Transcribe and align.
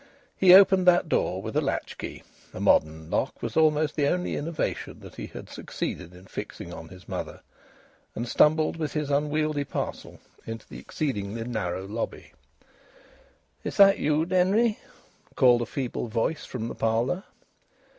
He 0.35 0.51
opened 0.55 0.87
that 0.87 1.07
door 1.09 1.43
with 1.43 1.55
a 1.55 1.61
latch 1.61 1.95
key 1.95 2.23
(a 2.55 2.59
modern 2.59 3.11
lock 3.11 3.43
was 3.43 3.55
almost 3.55 3.95
the 3.95 4.07
only 4.07 4.35
innovation 4.35 4.99
that 5.01 5.13
he 5.13 5.27
had 5.27 5.47
succeeded 5.47 6.15
in 6.15 6.25
fixing 6.25 6.73
on 6.73 6.87
his 6.89 7.07
mother), 7.07 7.41
and 8.15 8.27
stumbled 8.27 8.77
with 8.77 8.93
his 8.93 9.11
unwieldy 9.11 9.63
parcel 9.63 10.19
into 10.43 10.67
the 10.67 10.79
exceedingly 10.79 11.43
narrow 11.43 11.85
lobby. 11.85 12.33
"Is 13.63 13.77
that 13.77 13.99
you, 13.99 14.25
Denry?" 14.25 14.79
called 15.35 15.61
a 15.61 15.67
feeble 15.67 16.07
voice 16.07 16.45
from 16.45 16.67
the 16.67 16.73
parlour. 16.73 17.23